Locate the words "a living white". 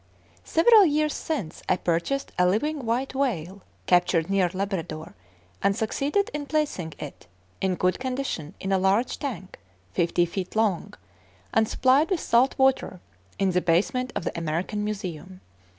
2.39-3.13